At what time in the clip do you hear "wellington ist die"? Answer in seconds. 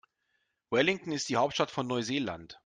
0.71-1.35